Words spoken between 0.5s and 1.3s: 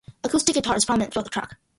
guitar is prominent throughout the